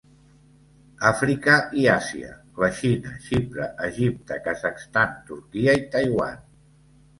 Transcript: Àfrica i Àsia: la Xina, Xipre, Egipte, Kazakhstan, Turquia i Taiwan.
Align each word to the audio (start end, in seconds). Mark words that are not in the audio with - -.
Àfrica 1.09 1.57
i 1.81 1.85
Àsia: 1.97 2.31
la 2.65 2.71
Xina, 2.79 3.13
Xipre, 3.27 3.69
Egipte, 3.91 4.41
Kazakhstan, 4.49 5.17
Turquia 5.31 5.79
i 5.85 5.87
Taiwan. 5.97 6.45